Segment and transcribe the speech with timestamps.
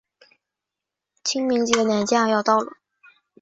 [1.23, 2.71] 清明节连假要到了